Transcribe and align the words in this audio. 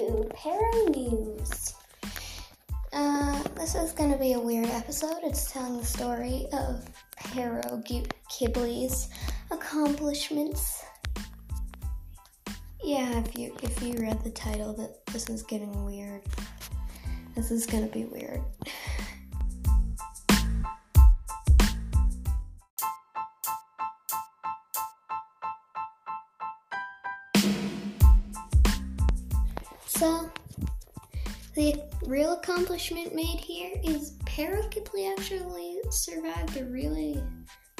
to 0.00 0.26
Para 0.34 0.90
News. 0.90 1.74
Uh, 2.90 3.42
this 3.56 3.74
is 3.74 3.92
going 3.92 4.10
to 4.10 4.16
be 4.16 4.32
a 4.32 4.40
weird 4.40 4.68
episode. 4.68 5.18
It's 5.22 5.52
telling 5.52 5.76
the 5.76 5.84
story 5.84 6.46
of 6.54 6.88
Pero 7.18 7.60
Kibli's 8.30 9.10
accomplishments. 9.50 10.82
Yeah, 12.82 13.18
if 13.18 13.36
you 13.36 13.54
if 13.62 13.82
you 13.82 13.92
read 13.98 14.24
the 14.24 14.30
title, 14.30 14.72
that 14.74 15.04
this 15.12 15.28
is 15.28 15.42
getting 15.42 15.84
weird. 15.84 16.22
This 17.36 17.50
is 17.50 17.66
gonna 17.66 17.86
be 17.86 18.06
weird. 18.06 18.40
So, 30.00 30.30
the 31.54 31.82
real 32.06 32.32
accomplishment 32.32 33.14
made 33.14 33.38
here 33.38 33.72
is 33.84 34.12
Kibli 34.24 35.12
actually 35.12 35.76
survived 35.90 36.56
a 36.56 36.64
really 36.64 37.22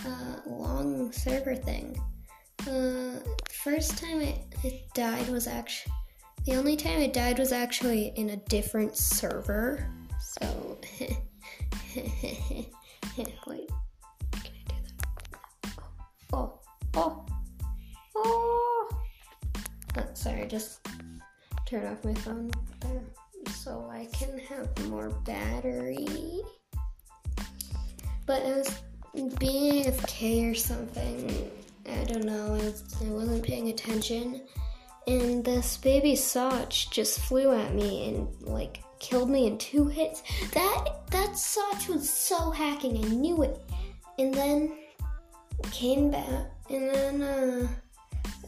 uh, 0.05 0.37
long 0.47 1.13
server 1.13 1.55
thing. 1.55 1.99
Uh, 2.69 3.21
first 3.51 3.97
time 3.97 4.21
it, 4.21 4.37
it 4.63 4.83
died 4.93 5.31
was 5.31 5.47
actually 5.47 5.95
the 6.45 6.57
only 6.57 6.77
time 6.77 7.01
it 7.01 7.15
died 7.15 7.39
was 7.39 7.53
actually 7.53 8.13
in 8.17 8.29
a 8.29 8.37
different 8.37 8.99
server. 8.99 9.91
So 10.21 10.79
wait, 11.01 11.17
can 13.17 14.53
I 14.59 14.65
do 14.69 14.75
that? 14.85 15.73
Oh, 16.35 16.61
oh, 16.93 17.25
oh! 18.15 18.89
oh 19.97 20.05
sorry, 20.13 20.47
just 20.49 20.87
turn 21.71 21.87
off 21.87 22.05
my 22.05 22.15
phone 22.15 22.51
so 23.51 23.89
I 23.93 24.09
can 24.13 24.41
have 24.41 24.89
more 24.89 25.11
battery. 25.25 26.43
But 28.27 28.43
it 28.43 28.57
was 28.57 29.35
being 29.39 29.85
AFK 29.85 30.51
or 30.51 30.55
something. 30.57 31.51
I 31.89 32.05
don't 32.05 32.25
know. 32.25 32.55
I, 32.55 32.65
was, 32.65 32.83
I 33.01 33.05
wasn't 33.11 33.45
paying 33.45 33.69
attention, 33.69 34.43
and 35.07 35.45
this 35.45 35.77
baby 35.77 36.17
Soch 36.17 36.91
just 36.91 37.21
flew 37.21 37.53
at 37.53 37.73
me 37.73 38.09
and 38.09 38.29
like 38.43 38.83
killed 38.99 39.31
me 39.31 39.47
in 39.47 39.57
two 39.57 39.87
hits. 39.87 40.23
That 40.53 41.09
that 41.11 41.39
Soch 41.39 41.89
was 41.89 42.11
so 42.11 42.51
hacking. 42.51 42.97
I 43.05 43.09
knew 43.09 43.43
it. 43.43 43.61
And 44.19 44.35
then 44.35 44.73
came 45.71 46.11
back, 46.11 46.51
and 46.69 46.95
then 46.95 47.23
uh, 47.23 47.69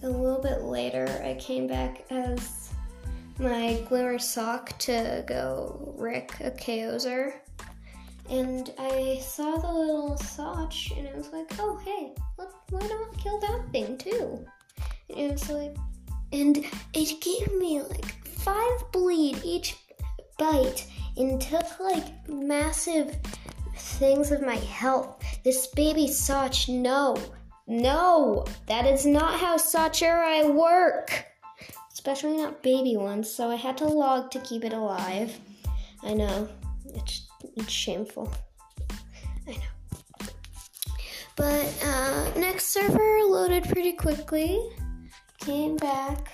a 0.03 0.09
little 0.09 0.42
bit 0.42 0.62
later, 0.62 1.23
I 1.25 1.34
came 1.34 1.67
back 1.67 2.05
as 2.11 2.62
my 3.39 3.83
Glimmer 3.89 4.19
Sock 4.19 4.77
to 4.79 5.25
go 5.27 5.95
Rick 5.97 6.35
a 6.41 6.51
Chaoser. 6.51 7.35
And 8.31 8.73
I 8.79 9.21
saw 9.23 9.57
the 9.57 9.73
little 9.73 10.17
Soch 10.17 10.97
and 10.97 11.09
I 11.09 11.17
was 11.17 11.33
like, 11.33 11.51
oh 11.59 11.81
hey, 11.85 12.15
look, 12.39 12.55
why 12.71 12.81
not 12.81 13.19
kill 13.19 13.41
that 13.41 13.65
thing 13.73 13.99
too? 13.99 14.45
And 15.11 15.19
it 15.19 15.33
was 15.33 15.51
like, 15.51 15.77
and 16.33 16.65
it 16.95 17.21
gave 17.21 17.53
me 17.59 17.83
like 17.83 18.27
five 18.27 18.93
bleed 18.93 19.41
each 19.45 19.77
bite 20.39 20.87
and 21.17 21.41
took 21.41 21.79
like 21.81 22.29
massive 22.29 23.19
things 23.77 24.31
of 24.31 24.43
my 24.43 24.57
health. 24.57 25.23
This 25.45 25.67
baby 25.69 26.07
Soch, 26.07 26.69
no, 26.69 27.17
no, 27.67 28.45
that 28.67 28.87
is 28.87 29.05
not 29.05 29.39
how 29.39 29.57
Sachirai 29.57 30.53
work 30.53 31.27
especially 32.03 32.36
not 32.36 32.61
baby 32.64 32.97
ones, 32.97 33.33
so 33.33 33.48
I 33.48 33.55
had 33.55 33.77
to 33.78 33.86
log 33.86 34.33
to 34.33 34.40
keep 34.40 34.64
it 34.64 34.73
alive. 34.73 35.39
I 36.02 36.14
know, 36.14 36.48
it's, 36.96 37.29
it's 37.57 37.70
shameful. 37.70 38.29
I 39.46 39.52
know. 39.52 40.27
But 41.36 41.73
uh, 41.86 42.33
next 42.36 42.70
server 42.70 43.20
loaded 43.23 43.62
pretty 43.68 43.92
quickly. 43.92 44.61
Came 45.39 45.77
back, 45.77 46.33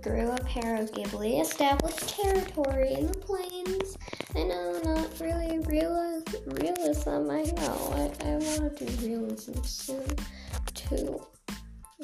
grew 0.00 0.30
up 0.30 0.46
Pero 0.46 0.86
Kibli, 0.86 1.38
established 1.38 2.08
territory 2.08 2.94
in 2.94 3.06
the 3.06 3.18
plains. 3.18 3.98
I 4.34 4.44
know, 4.44 4.80
not 4.84 5.20
really 5.20 5.58
real, 5.66 6.22
realism, 6.46 7.30
I 7.30 7.42
know. 7.42 7.76
I, 7.92 8.26
I 8.26 8.36
want 8.36 8.78
to 8.78 8.86
do 8.86 9.06
realism 9.06 9.62
soon, 9.64 10.06
too. 10.72 11.22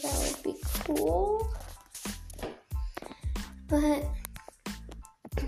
That 0.02 0.34
would 0.36 0.42
be 0.44 0.60
cool. 0.84 1.50
But 3.70 4.04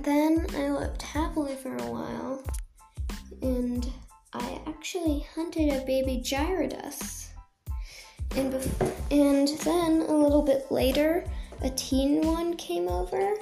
then 0.03 0.47
I 0.57 0.71
lived 0.71 1.03
happily 1.03 1.57
for 1.57 1.77
a 1.77 1.91
while, 1.91 2.43
and 3.43 3.91
I 4.33 4.61
actually 4.69 5.27
hunted 5.35 5.71
a 5.71 5.85
baby 5.85 6.23
Gyarados. 6.25 7.27
And, 8.37 8.53
bef- 8.53 8.93
and 9.11 9.49
then 9.61 10.09
a 10.09 10.17
little 10.17 10.43
bit 10.43 10.71
later, 10.71 11.25
a 11.63 11.71
teen 11.71 12.23
one 12.25 12.57
came 12.57 12.89
over, 12.89 13.35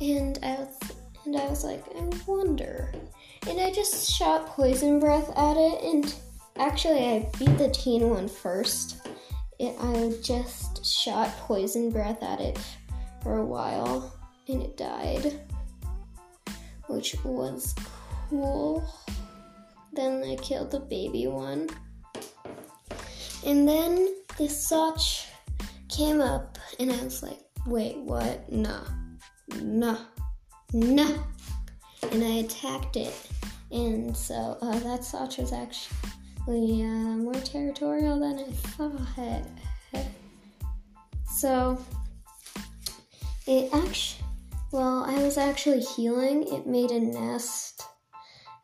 and 0.00 0.38
I 0.42 0.54
was 0.56 0.78
and 1.24 1.36
I 1.36 1.46
was 1.48 1.64
like, 1.64 1.84
I 1.96 2.10
wonder. 2.26 2.92
And 3.48 3.60
I 3.60 3.72
just 3.72 4.10
shot 4.10 4.46
poison 4.48 5.00
breath 5.00 5.30
at 5.36 5.56
it, 5.56 5.82
and 5.82 6.14
actually, 6.56 7.06
I 7.06 7.30
beat 7.38 7.56
the 7.56 7.70
teen 7.70 8.10
one 8.10 8.28
first. 8.28 8.96
It, 9.58 9.74
I 9.80 10.14
just 10.22 10.84
shot 10.84 11.28
poison 11.38 11.90
breath 11.90 12.22
at 12.22 12.40
it 12.40 12.58
for 13.22 13.38
a 13.38 13.44
while 13.44 14.12
and 14.48 14.62
it 14.62 14.76
died, 14.76 15.40
which 16.88 17.16
was 17.24 17.74
cool. 18.28 18.84
Then 19.92 20.22
I 20.24 20.36
killed 20.36 20.70
the 20.70 20.80
baby 20.80 21.26
one. 21.26 21.68
And 23.44 23.66
then 23.66 24.14
this 24.38 24.68
Soch 24.68 25.26
came 25.88 26.20
up, 26.20 26.58
and 26.78 26.92
I 26.92 27.02
was 27.02 27.22
like, 27.22 27.40
wait, 27.66 27.96
what? 27.98 28.50
Nah, 28.52 28.84
nah, 29.56 29.98
nah. 30.72 31.14
And 32.12 32.24
I 32.24 32.44
attacked 32.44 32.96
it. 32.96 33.14
And 33.72 34.16
so 34.16 34.58
uh, 34.60 34.78
that 34.80 35.04
Soch 35.04 35.38
was 35.38 35.52
actually 35.52 36.82
uh, 36.82 37.16
more 37.16 37.34
territorial 37.34 38.18
than 38.20 38.38
I 38.40 38.52
thought. 38.52 39.46
So 41.24 41.78
it 43.50 43.68
actually, 43.74 44.24
well, 44.70 45.04
I 45.04 45.20
was 45.22 45.36
actually 45.36 45.80
healing. 45.80 46.46
It 46.54 46.68
made 46.68 46.92
a 46.92 47.00
nest. 47.00 47.82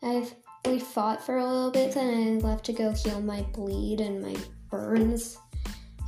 I've 0.01 0.33
we 0.65 0.79
fought 0.79 1.25
for 1.25 1.39
a 1.39 1.45
little 1.45 1.71
bit, 1.71 1.93
then 1.93 2.39
I 2.39 2.47
left 2.47 2.65
to 2.67 2.73
go 2.73 2.93
heal 2.93 3.21
my 3.21 3.43
bleed 3.53 4.01
and 4.01 4.23
my 4.23 4.37
burns. 4.71 5.39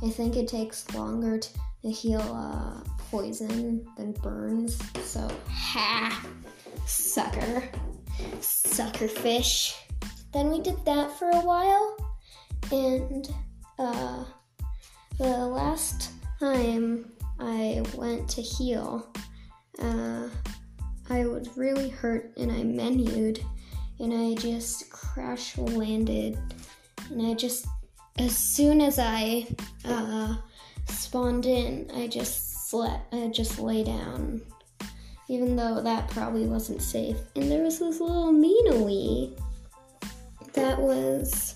I 0.03 0.09
think 0.09 0.35
it 0.35 0.47
takes 0.47 0.93
longer 0.93 1.39
to 1.39 1.89
heal 1.89 2.21
uh, 2.21 2.81
poison 3.09 3.85
than 3.97 4.13
burns. 4.13 4.77
So, 5.03 5.29
ha! 5.49 6.25
Sucker. 6.85 7.69
Sucker 8.41 9.07
fish. 9.07 9.75
Then 10.33 10.51
we 10.51 10.61
did 10.61 10.83
that 10.85 11.17
for 11.17 11.29
a 11.29 11.41
while, 11.41 11.97
and 12.71 13.33
uh, 13.77 14.25
the 15.17 15.25
last 15.25 16.11
time 16.39 17.11
I 17.39 17.83
went 17.95 18.27
to 18.29 18.41
heal, 18.41 19.11
uh, 19.81 20.27
I 21.09 21.25
was 21.25 21.57
really 21.57 21.89
hurt 21.89 22.33
and 22.37 22.51
I 22.51 22.61
menued 22.61 23.43
and 23.99 24.13
I 24.13 24.35
just 24.35 24.89
crash 24.89 25.57
landed 25.57 26.37
and 27.09 27.25
I 27.25 27.33
just 27.33 27.65
as 28.19 28.37
soon 28.37 28.81
as 28.81 28.99
I 28.99 29.47
uh, 29.85 30.35
spawned 30.87 31.45
in, 31.45 31.89
I 31.95 32.07
just 32.07 32.69
slept. 32.69 33.13
I 33.13 33.27
just 33.27 33.59
lay 33.59 33.83
down, 33.83 34.41
even 35.29 35.55
though 35.55 35.81
that 35.81 36.09
probably 36.09 36.45
wasn't 36.45 36.81
safe. 36.81 37.17
And 37.35 37.49
there 37.49 37.63
was 37.63 37.79
this 37.79 38.01
little 38.01 38.33
Minowee 38.33 39.39
that 40.53 40.79
was 40.79 41.55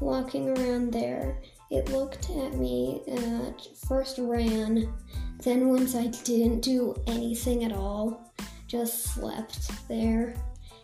walking 0.00 0.56
around 0.56 0.92
there. 0.92 1.38
It 1.72 1.88
looked 1.88 2.28
at 2.28 2.52
me, 2.52 3.00
uh, 3.10 3.50
first 3.88 4.18
ran, 4.18 4.92
then, 5.38 5.70
once 5.70 5.94
I 5.96 6.08
didn't 6.08 6.60
do 6.60 6.94
anything 7.06 7.64
at 7.64 7.72
all, 7.72 8.30
just 8.68 9.04
slept 9.04 9.70
there, 9.88 10.34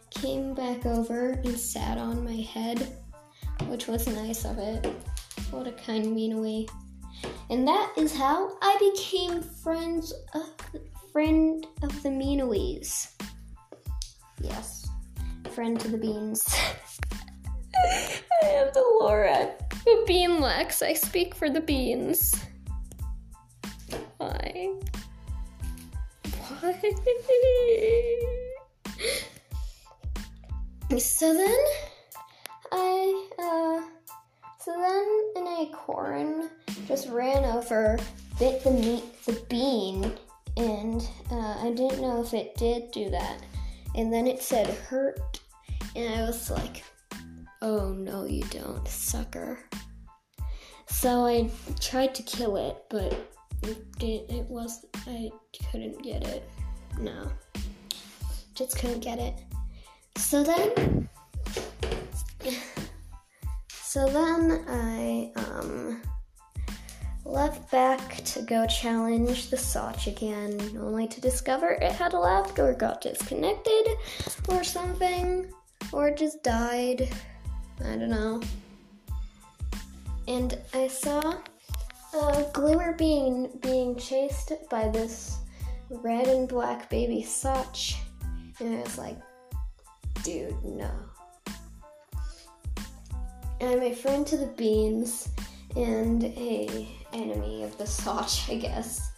came 0.08 0.55
back 0.55 0.87
over 0.87 1.32
and 1.44 1.61
sat 1.61 1.99
on 1.99 2.25
my 2.25 2.37
head, 2.37 2.96
which 3.67 3.87
was 3.87 4.06
nice 4.08 4.46
of 4.46 4.58
it. 4.58 4.87
What 5.50 5.67
a 5.67 5.73
kind 5.73 6.06
Minowee. 6.06 6.70
And 7.50 7.69
that 7.69 7.93
is 7.99 8.17
how 8.17 8.56
I 8.62 8.93
became 8.94 9.43
friends 9.43 10.14
of, 10.32 10.46
friend 11.12 11.67
of 11.82 12.02
the 12.02 12.08
Minowees. 12.08 13.11
Yes, 14.40 14.88
friend 15.50 15.79
to 15.81 15.88
the 15.88 15.99
beans. 15.99 16.49
I 18.43 18.46
am 18.46 18.70
the 18.73 18.85
Laura, 19.00 19.55
Bean 20.06 20.40
Lex. 20.40 20.82
I 20.82 20.94
speak 20.94 21.35
for 21.35 21.50
the 21.50 21.61
beans. 21.61 22.35
Why? 24.19 24.75
Why? 26.49 26.75
so 30.99 31.35
then 31.35 31.58
I 32.73 33.29
uh 33.38 33.82
so 34.58 34.73
then 34.76 35.44
an 35.44 35.46
acorn 35.61 36.50
just 36.87 37.08
ran 37.08 37.44
over, 37.44 37.99
bit 38.38 38.64
the 38.64 38.70
meat 38.70 39.05
the 39.25 39.40
bean, 39.49 40.12
and 40.56 41.08
uh, 41.31 41.56
I 41.62 41.73
didn't 41.76 42.00
know 42.00 42.23
if 42.23 42.35
it 42.35 42.56
did 42.56 42.90
do 42.90 43.11
that. 43.11 43.43
And 43.94 44.12
then 44.12 44.26
it 44.26 44.43
said 44.43 44.67
hurt, 44.67 45.40
and 45.96 46.14
I 46.14 46.23
was 46.23 46.50
like, 46.50 46.85
oh 47.62 47.90
no, 47.90 48.25
you 48.25 48.43
don't, 48.44 48.87
sucker. 48.87 49.58
So 50.87 51.26
I 51.26 51.50
tried 51.81 52.14
to 52.16 52.22
kill 52.22 52.56
it, 52.56 52.76
but 52.88 53.12
it 54.00 54.26
it 54.28 54.44
was 54.49 54.84
I 55.06 55.31
couldn't 55.70 56.02
get 56.02 56.26
it. 56.26 56.49
No. 56.99 57.31
Just 58.55 58.78
couldn't 58.78 59.00
get 59.00 59.19
it. 59.19 59.34
So 60.16 60.43
then 60.43 61.08
so 63.69 64.08
then 64.08 64.64
I 64.69 65.32
um 65.37 66.02
left 67.25 67.70
back 67.70 68.16
to 68.25 68.43
go 68.43 68.66
challenge 68.66 69.50
the 69.50 69.56
Soch 69.56 70.06
again, 70.06 70.58
only 70.81 71.06
to 71.08 71.20
discover 71.20 71.70
it 71.72 71.93
had 71.93 72.14
left 72.14 72.58
or 72.58 72.72
got 72.72 73.02
disconnected 73.02 73.88
or 74.49 74.64
something, 74.64 75.52
or 75.93 76.11
just 76.11 76.43
died. 76.43 77.08
I 77.84 77.96
don't 77.96 78.10
know. 78.10 78.40
And 80.26 80.58
I 80.75 80.88
saw 80.88 81.34
a 82.14 82.46
Glimmer 82.52 82.94
Bean 82.94 83.50
being 83.60 83.96
chased 83.96 84.52
by 84.70 84.88
this 84.88 85.38
red 85.90 86.28
and 86.28 86.48
black 86.48 86.90
baby 86.90 87.22
Soch, 87.22 87.94
and 88.60 88.78
I 88.78 88.82
was 88.82 88.98
like, 88.98 89.16
dude, 90.22 90.62
no. 90.64 90.90
I'm 93.60 93.82
a 93.82 93.94
friend 93.94 94.26
to 94.26 94.36
the 94.36 94.46
beans 94.46 95.28
and 95.76 96.25
a 96.25 96.88
enemy 97.12 97.64
of 97.64 97.76
the 97.78 97.86
Soch, 97.86 98.48
I 98.50 98.56
guess. 98.56 99.12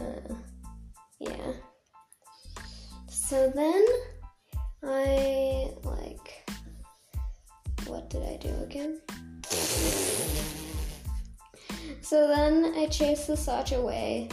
Uh, 0.00 0.34
yeah. 1.18 1.52
So 3.08 3.50
then 3.54 3.84
I 4.82 5.70
like 5.84 6.43
what 7.86 8.10
did 8.10 8.22
I 8.22 8.36
do 8.36 8.54
again? 8.62 9.00
So 12.02 12.28
then 12.28 12.74
I 12.76 12.86
chased 12.86 13.28
the 13.28 13.36
Soch 13.36 13.72
away 13.72 14.28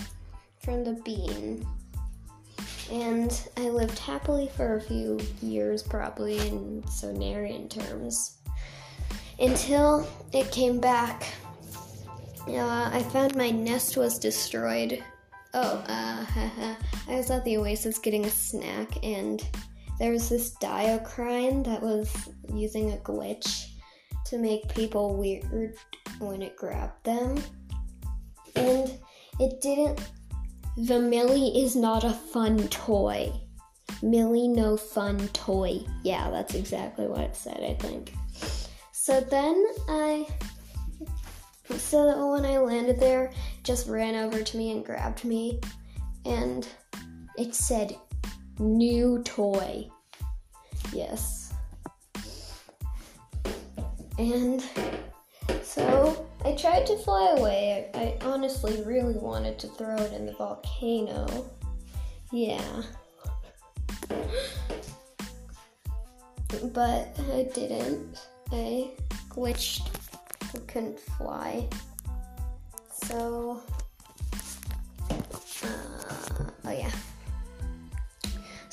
from 0.60 0.84
the 0.84 0.94
bean. 0.94 1.66
And 2.92 3.32
I 3.56 3.70
lived 3.70 3.98
happily 3.98 4.50
for 4.56 4.76
a 4.76 4.82
few 4.82 5.20
years, 5.42 5.82
probably 5.82 6.38
in 6.46 6.84
Sonarian 6.84 7.70
terms, 7.70 8.38
until 9.40 10.06
it 10.34 10.52
came 10.52 10.82
back. 10.82 11.24
Uh, 12.48 12.90
I 12.92 13.02
found 13.14 13.36
my 13.36 13.50
nest 13.50 13.96
was 13.96 14.20
destroyed. 14.20 15.02
Oh, 15.54 15.84
uh, 15.88 16.26
I 17.08 17.16
was 17.16 17.32
at 17.32 17.46
the 17.46 17.56
Oasis 17.58 17.98
getting 17.98 18.26
a 18.26 18.30
snack, 18.30 19.04
and 19.04 19.42
there 20.02 20.12
was 20.12 20.30
this 20.30 20.56
Diacrine 20.56 21.64
that 21.64 21.80
was 21.80 22.12
using 22.52 22.92
a 22.92 22.98
glitch 22.98 23.68
to 24.26 24.40
make 24.40 24.74
people 24.74 25.16
weird 25.16 25.76
when 26.18 26.42
it 26.42 26.58
grabbed 26.58 27.04
them. 27.04 27.38
And 28.56 28.92
it 29.40 29.62
didn't. 29.62 30.02
The 30.76 31.00
Millie 31.00 31.62
is 31.64 31.76
not 31.76 32.04
a 32.04 32.10
fun 32.10 32.68
toy. 32.70 33.32
Millie, 34.02 34.48
no 34.48 34.76
fun 34.76 35.20
toy. 35.34 35.82
Yeah, 36.02 36.32
that's 36.32 36.56
exactly 36.56 37.06
what 37.06 37.22
it 37.22 37.36
said, 37.36 37.62
I 37.62 37.76
think. 37.76 38.12
So 38.92 39.22
then 39.22 39.64
I. 39.88 40.26
So 41.78 42.32
when 42.32 42.44
I 42.44 42.58
landed 42.58 43.00
there, 43.00 43.32
just 43.62 43.88
ran 43.88 44.16
over 44.16 44.42
to 44.42 44.58
me 44.58 44.72
and 44.72 44.84
grabbed 44.84 45.24
me. 45.26 45.60
And 46.26 46.68
it 47.38 47.54
said, 47.54 47.96
new 48.60 49.22
toy. 49.24 49.88
Yes. 50.94 51.54
And 54.18 54.64
so 55.64 56.28
I 56.46 56.54
tried 56.54 56.86
to 56.88 56.98
fly 56.98 57.36
away. 57.38 57.90
I, 57.94 58.00
I 58.00 58.18
honestly 58.22 58.82
really 58.84 59.16
wanted 59.16 59.58
to 59.60 59.68
throw 59.68 59.96
it 59.96 60.14
in 60.14 60.26
the 60.26 60.34
volcano. 60.34 61.50
Yeah. 62.32 62.84
But 66.74 67.18
I 67.34 67.50
didn't. 67.54 68.20
I 68.52 68.92
glitched. 69.30 69.88
I 70.54 70.58
couldn't 70.68 71.00
fly. 71.00 71.68
So, 72.92 73.62
uh, 75.10 75.16
oh 76.66 76.72
yeah. 76.72 76.92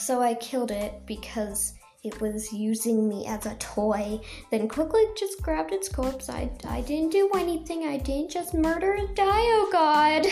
So 0.09 0.23
I 0.23 0.33
killed 0.37 0.71
it 0.71 1.05
because 1.05 1.75
it 2.03 2.19
was 2.19 2.51
using 2.51 3.07
me 3.11 3.27
as 3.27 3.45
a 3.45 3.55
toy. 3.57 4.19
Then 4.51 4.67
quickly 4.67 5.05
just 5.19 5.43
grabbed 5.43 5.71
its 5.71 5.91
corpse. 5.91 6.31
I, 6.31 6.51
I 6.67 6.81
didn't 6.81 7.13
do 7.13 7.31
anything. 7.35 7.85
I 7.85 7.99
didn't 7.99 8.31
just 8.31 8.55
murder 8.55 8.95
a 8.95 9.07
Dio 9.09 9.27
oh 9.27 9.69
god. 9.71 10.27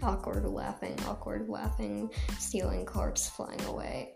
awkward 0.04 0.44
laughing, 0.44 0.96
awkward 1.08 1.48
laughing, 1.48 2.08
stealing 2.38 2.86
corpse, 2.86 3.28
flying 3.28 3.60
away. 3.62 4.12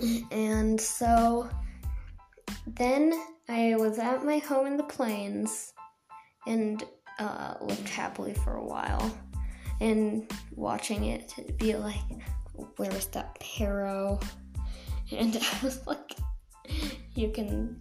and 0.30 0.80
so 0.80 1.50
then 2.66 3.12
I 3.50 3.76
was 3.76 3.98
at 3.98 4.24
my 4.24 4.38
home 4.38 4.66
in 4.66 4.78
the 4.78 4.82
plains 4.82 5.74
and 6.46 6.84
uh, 7.18 7.54
lived 7.60 7.88
happily 7.88 8.34
for 8.34 8.54
a 8.54 8.64
while 8.64 9.16
and 9.80 10.30
watching 10.54 11.04
it 11.04 11.58
be 11.58 11.74
like, 11.76 11.96
where's 12.76 13.06
that 13.06 13.38
Pero? 13.40 14.18
And 15.12 15.36
I 15.62 15.64
was 15.64 15.86
like, 15.86 16.16
you 17.14 17.30
can, 17.30 17.80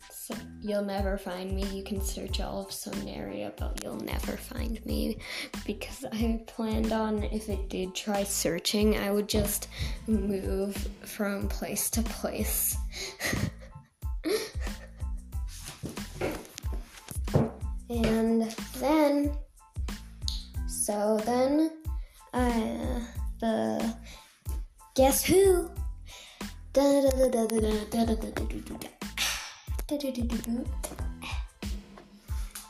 you'll 0.61 0.83
never 0.83 1.17
find 1.17 1.51
me. 1.53 1.65
You 1.65 1.83
can 1.83 1.99
search 2.01 2.39
all 2.39 2.61
of 2.61 2.69
Sonaria, 2.69 3.51
but 3.57 3.83
you'll 3.83 3.97
never 3.97 4.33
find 4.33 4.83
me 4.85 5.17
because 5.65 6.05
I 6.11 6.43
planned 6.47 6.93
on 6.93 7.23
if 7.23 7.49
it 7.49 7.69
did 7.69 7.95
try 7.95 8.23
searching, 8.23 8.97
I 8.97 9.11
would 9.11 9.27
just 9.27 9.67
move 10.07 10.75
from 11.03 11.49
place 11.49 11.89
to 11.91 12.01
place. 12.03 12.77
and 18.03 18.51
then, 18.79 19.35
so 20.67 21.19
then, 21.25 21.71
uh, 22.33 22.99
the 23.39 23.95
guess 24.95 25.23
who? 25.23 25.69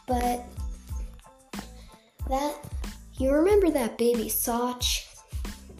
But 0.08 0.46
that 2.30 2.56
you 3.18 3.32
remember 3.32 3.72
that 3.72 3.98
baby 3.98 4.30
Soch, 4.30 4.84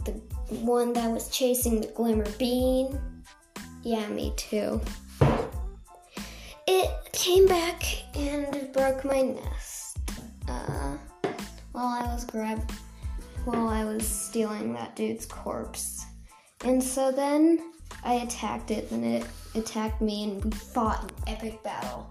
the 0.06 0.12
one 0.50 0.94
that 0.94 1.12
was 1.12 1.30
chasing 1.30 1.82
the 1.82 1.88
glimmer 1.88 2.30
bean? 2.40 3.00
Yeah, 3.84 4.08
me 4.08 4.34
too. 4.36 4.82
It 6.78 6.92
came 7.14 7.48
back 7.48 7.84
and 8.18 8.74
broke 8.74 9.06
my 9.06 9.22
nest 9.22 9.98
uh, 10.50 10.98
while 11.72 11.88
I 11.88 12.02
was 12.14 12.26
grab 12.26 12.70
while 13.46 13.70
I 13.70 13.86
was 13.86 14.06
stealing 14.06 14.74
that 14.74 14.94
dude's 14.94 15.26
corpse. 15.26 16.04
And 16.66 16.84
so 16.84 17.14
then 17.14 17.72
I 18.04 18.16
attacked 18.16 18.72
it, 18.72 18.92
and 18.92 19.06
it 19.06 19.26
attacked 19.56 20.02
me, 20.02 20.26
and 20.26 20.44
we 20.44 20.52
fought 20.52 21.02
an 21.02 21.12
epic 21.28 21.64
battle. 21.64 22.10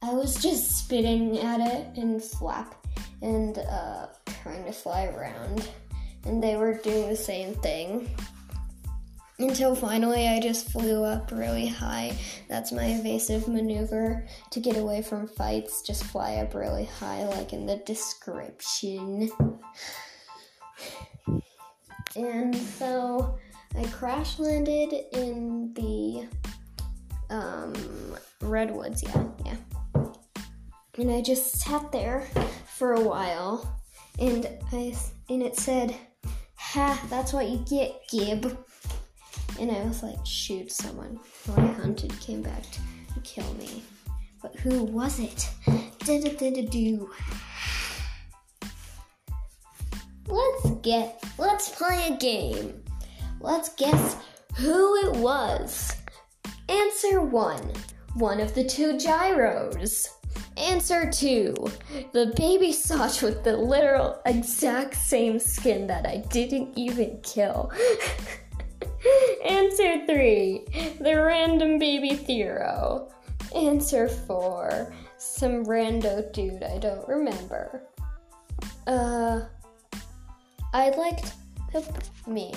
I 0.00 0.12
was 0.12 0.40
just 0.40 0.78
spitting 0.78 1.36
at 1.40 1.58
it 1.58 1.98
and 1.98 2.22
flap 2.22 2.76
and 3.20 3.58
uh, 3.58 4.06
trying 4.44 4.64
to 4.66 4.72
fly 4.72 5.06
around, 5.06 5.68
and 6.24 6.40
they 6.40 6.54
were 6.54 6.74
doing 6.74 7.08
the 7.08 7.16
same 7.16 7.52
thing. 7.54 8.08
Until 9.40 9.76
finally, 9.76 10.26
I 10.26 10.40
just 10.40 10.68
flew 10.68 11.04
up 11.04 11.30
really 11.30 11.68
high. 11.68 12.16
That's 12.48 12.72
my 12.72 12.86
evasive 12.86 13.46
maneuver 13.46 14.26
to 14.50 14.58
get 14.58 14.76
away 14.76 15.00
from 15.00 15.28
fights. 15.28 15.82
Just 15.82 16.02
fly 16.02 16.36
up 16.36 16.54
really 16.54 16.86
high, 16.86 17.24
like 17.28 17.52
in 17.52 17.64
the 17.64 17.76
description. 17.76 19.30
And 22.16 22.56
so 22.56 23.38
I 23.78 23.84
crash 23.84 24.40
landed 24.40 24.92
in 25.12 25.72
the 25.74 26.26
um, 27.30 27.74
redwoods. 28.40 29.04
Yeah, 29.04 29.24
yeah. 29.44 29.56
and 30.96 31.12
I 31.12 31.22
just 31.22 31.58
sat 31.60 31.92
there 31.92 32.26
for 32.66 32.94
a 32.94 33.00
while, 33.00 33.80
and 34.18 34.48
I 34.72 34.96
and 35.28 35.44
it 35.44 35.56
said, 35.56 35.94
"Ha, 36.56 37.06
that's 37.08 37.32
what 37.32 37.48
you 37.48 37.64
get, 37.68 37.92
Gib." 38.10 38.58
And 39.58 39.70
I 39.70 39.82
was 39.82 40.02
like, 40.02 40.24
"Shoot 40.24 40.70
someone!" 40.70 41.18
Who 41.46 41.60
I 41.60 41.66
hunted 41.66 42.18
came 42.20 42.42
back 42.42 42.62
to 42.62 43.20
kill 43.24 43.52
me, 43.54 43.82
but 44.40 44.54
who 44.56 44.84
was 44.84 45.18
it? 45.18 45.50
Do 46.04 47.10
Let's 50.26 50.70
get. 50.82 51.22
Let's 51.38 51.68
play 51.70 52.08
a 52.08 52.16
game. 52.16 52.82
Let's 53.40 53.74
guess 53.74 54.16
who 54.56 54.96
it 55.06 55.16
was. 55.16 55.94
Answer 56.68 57.20
one. 57.20 57.72
One 58.14 58.40
of 58.40 58.54
the 58.54 58.64
two 58.64 58.98
gyros. 58.98 60.08
Answer 60.56 61.10
two. 61.10 61.54
The 62.12 62.32
baby 62.36 62.72
Soch 62.72 63.22
with 63.22 63.44
the 63.44 63.56
literal 63.56 64.20
exact 64.26 64.94
same 64.96 65.38
skin 65.38 65.86
that 65.86 66.06
I 66.06 66.24
didn't 66.30 66.76
even 66.76 67.20
kill. 67.22 67.72
Answer 69.44 70.06
three. 70.06 70.64
The 71.00 71.22
random 71.22 71.78
baby 71.78 72.14
Thero. 72.14 73.08
Answer 73.54 74.08
four. 74.08 74.92
Some 75.18 75.64
rando 75.64 76.32
dude 76.32 76.62
I 76.62 76.78
don't 76.78 77.06
remember. 77.08 77.82
Uh, 78.86 79.40
I'd 80.72 80.96
like 80.96 81.22
to, 81.72 81.82
me. 82.26 82.54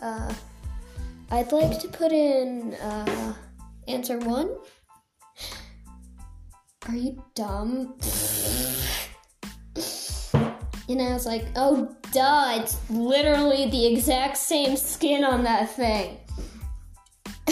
Uh, 0.00 0.32
I'd 1.30 1.52
like 1.52 1.78
to 1.80 1.88
put 1.88 2.12
in 2.12 2.74
uh, 2.74 3.34
answer 3.88 4.18
one. 4.18 4.50
Are 6.88 6.94
you 6.94 7.22
dumb? 7.34 7.94
And 10.88 11.00
I 11.00 11.12
was 11.12 11.26
like, 11.26 11.46
oh, 11.56 11.94
duh, 12.12 12.60
it's 12.60 12.78
literally 12.90 13.70
the 13.70 13.86
exact 13.86 14.36
same 14.36 14.76
skin 14.76 15.24
on 15.24 15.44
that 15.44 15.70
thing. 15.70 16.18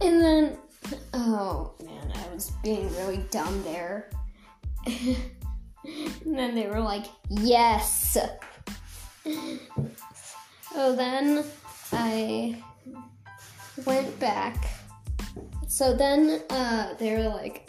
and 0.00 0.20
then, 0.22 0.56
oh 1.12 1.74
man, 1.84 2.12
I 2.14 2.34
was 2.34 2.52
being 2.62 2.88
really 2.96 3.18
dumb 3.30 3.62
there. 3.64 4.10
and 4.86 5.16
then 6.24 6.54
they 6.54 6.68
were 6.68 6.80
like, 6.80 7.06
yes. 7.28 8.16
So 10.74 10.96
then 10.96 11.44
I 11.92 12.62
went 13.84 14.18
back. 14.18 14.56
So 15.68 15.94
then 15.94 16.42
uh, 16.48 16.94
they 16.94 17.12
were 17.12 17.28
like, 17.28 17.68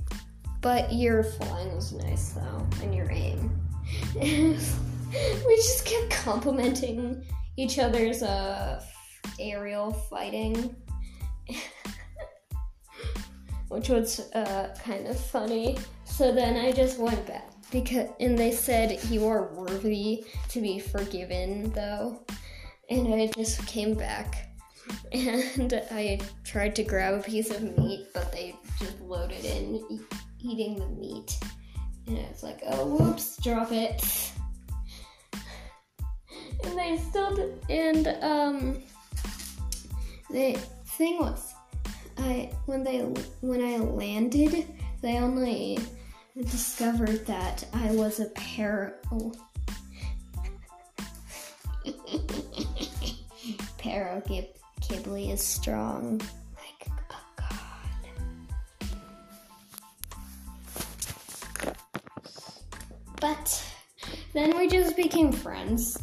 but 0.62 0.94
your 0.94 1.22
flying 1.24 1.76
was 1.76 1.92
nice 1.92 2.30
though, 2.30 2.66
and 2.82 2.96
your 2.96 3.12
aim. 3.12 3.52
we 4.16 5.56
just 5.56 5.86
kept 5.86 6.12
complimenting 6.12 7.24
each 7.58 7.80
other's 7.80 8.24
uh, 8.24 8.84
aerial 9.40 9.92
fighting, 9.92 10.76
which 13.70 13.90
was 13.90 14.32
uh, 14.34 14.76
kind 14.84 15.08
of 15.08 15.20
funny. 15.20 15.78
So 16.06 16.32
then 16.32 16.58
I 16.58 16.72
just 16.72 17.00
went 17.00 17.26
back 17.26 17.50
because, 17.72 18.10
and 18.20 18.38
they 18.38 18.52
said 18.52 19.04
you 19.06 19.26
are 19.28 19.54
worthy 19.54 20.26
to 20.50 20.62
be 20.62 20.80
forgiven, 20.80 21.72
though. 21.72 22.24
And 22.90 23.14
I 23.14 23.28
just 23.28 23.66
came 23.66 23.94
back 23.94 24.50
and 25.12 25.82
I 25.92 26.20
tried 26.44 26.76
to 26.76 26.84
grab 26.84 27.20
a 27.20 27.24
piece 27.24 27.50
of 27.50 27.78
meat, 27.78 28.08
but 28.14 28.32
they 28.32 28.56
just 28.80 29.00
loaded 29.02 29.46
in 29.46 29.76
e- 29.90 30.00
eating 30.40 30.80
the 30.80 30.88
meat. 30.88 31.40
And 32.08 32.18
I 32.18 32.30
was 32.30 32.44
like, 32.44 32.62
oh, 32.68 32.86
whoops, 32.86 33.38
drop 33.42 33.72
it. 33.72 34.04
And 36.64 36.78
they 36.78 36.98
still, 36.98 37.36
did, 37.36 37.60
and 37.70 38.08
um, 38.22 38.82
the 40.30 40.58
thing 40.86 41.20
was, 41.20 41.54
I 42.18 42.52
when 42.66 42.84
they 42.84 43.00
when 43.42 43.62
I 43.62 43.78
landed, 43.78 44.68
they 45.02 45.18
only 45.18 45.80
discovered 46.40 47.26
that 47.28 47.66
I 47.74 47.92
was 47.92 48.20
a 48.20 48.26
pair. 48.30 49.00
Oh. 49.12 49.34
Pero 53.78 54.22
Kibli 54.82 55.32
is 55.34 55.44
strong. 55.44 56.22
But 63.24 63.64
then 64.34 64.58
we 64.58 64.68
just 64.68 64.98
became 64.98 65.32
friends. 65.32 65.98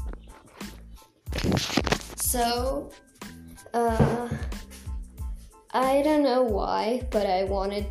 So, 2.17 2.91
uh, 3.75 4.27
I 5.75 6.01
don't 6.01 6.23
know 6.23 6.43
why, 6.43 7.07
but 7.11 7.27
I 7.27 7.45
wanted 7.45 7.89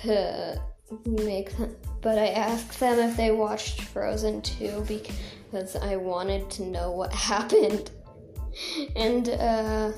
to 0.00 0.62
make 1.04 1.54
them, 1.58 1.76
but 2.00 2.18
I 2.18 2.28
asked 2.28 2.80
them 2.80 2.98
if 3.00 3.18
they 3.18 3.32
watched 3.32 3.82
Frozen 3.82 4.40
2 4.40 4.86
because 4.88 5.76
I 5.76 5.96
wanted 5.96 6.48
to 6.52 6.62
know 6.62 6.90
what 6.90 7.12
happened. 7.32 7.90
And 8.96 9.28
uh, 9.28 9.92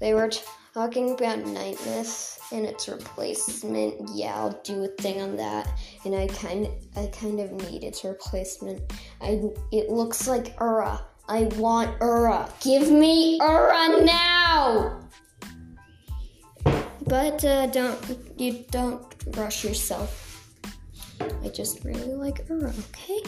they 0.00 0.14
were 0.14 0.32
talking 0.72 1.12
about 1.12 1.38
Nightmas 1.40 2.38
and 2.52 2.64
its 2.64 2.88
replacement. 2.88 4.10
Yeah, 4.14 4.34
I'll 4.36 4.60
do 4.62 4.84
a 4.84 4.88
thing 4.88 5.20
on 5.20 5.36
that. 5.36 5.68
And 6.04 6.14
I 6.14 6.28
kind 6.28 6.68
I 6.96 7.06
kind 7.06 7.40
of 7.40 7.52
need 7.52 7.84
its 7.84 8.04
replacement. 8.04 8.80
I 9.20 9.42
it 9.72 9.90
looks 9.90 10.28
like 10.28 10.54
Ura. 10.60 11.00
I 11.28 11.44
want 11.56 12.00
Ura. 12.00 12.48
Give 12.60 12.90
me 12.90 13.38
Ura 13.40 14.04
now. 14.04 15.00
But 17.06 17.44
uh, 17.44 17.66
don't 17.66 17.98
you 18.36 18.64
don't 18.70 19.02
rush 19.36 19.64
yourself. 19.64 20.26
I 21.42 21.48
just 21.48 21.84
really 21.84 22.14
like 22.14 22.48
Ura, 22.48 22.72
okay? 22.90 23.22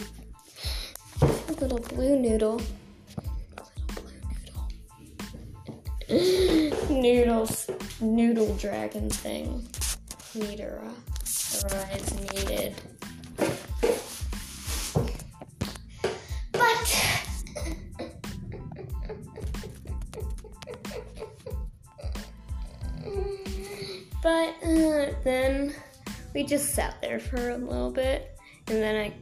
A 1.21 1.53
little 1.53 1.79
blue 1.79 2.17
noodle. 2.17 2.61
Noodles, 7.01 7.69
noodle 7.99 8.55
dragon 8.55 9.09
thing. 9.09 9.67
Need 10.35 10.59
Ura. 10.59 10.93
Ura 11.63 11.87
needed. 12.31 12.75
But 16.51 17.05
but 24.21 24.55
uh, 24.63 25.13
then 25.23 25.73
we 26.35 26.43
just 26.43 26.75
sat 26.75 27.01
there 27.01 27.19
for 27.19 27.49
a 27.49 27.57
little 27.57 27.91
bit, 27.91 28.37
and 28.67 28.77
then 28.77 28.95
a 28.95 29.13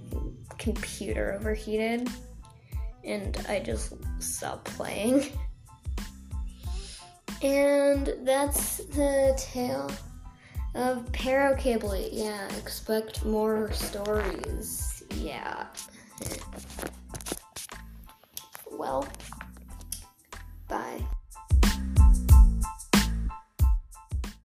computer 0.58 1.38
overheated, 1.40 2.10
and 3.06 3.38
I 3.48 3.60
just 3.60 3.94
stopped 4.20 4.66
playing. 4.66 5.32
And 7.42 8.14
that's 8.24 8.78
the 8.78 9.34
tale 9.38 9.92
of 10.76 11.12
Paracable. 11.12 11.96
Yeah, 12.12 12.48
expect 12.58 13.26
more 13.26 13.72
stories. 13.72 15.04
Yeah. 15.16 15.66
Well, 18.72 19.08
bye. 20.68 21.02